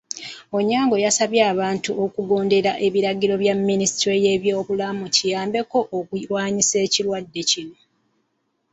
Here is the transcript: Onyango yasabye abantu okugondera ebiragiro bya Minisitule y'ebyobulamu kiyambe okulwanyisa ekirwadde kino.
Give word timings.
Onyango 0.57 0.95
yasabye 1.05 1.41
abantu 1.53 1.89
okugondera 2.05 2.71
ebiragiro 2.87 3.33
bya 3.43 3.55
Minisitule 3.69 4.15
y'ebyobulamu 4.23 5.05
kiyambe 5.15 5.57
okulwanyisa 5.97 6.75
ekirwadde 6.85 7.41
kino. 7.49 7.75